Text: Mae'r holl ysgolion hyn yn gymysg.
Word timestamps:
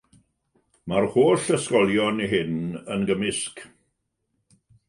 Mae'r 0.93 1.07
holl 1.15 1.45
ysgolion 1.57 2.19
hyn 2.33 2.57
yn 2.97 3.07
gymysg. 3.11 3.63